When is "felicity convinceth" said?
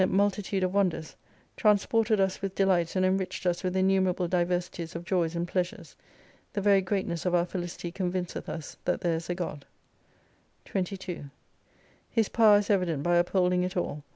7.45-8.49